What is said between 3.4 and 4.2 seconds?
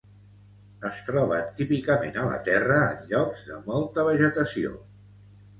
de molta